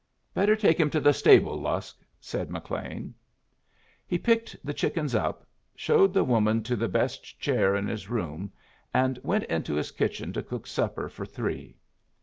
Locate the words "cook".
10.41-10.65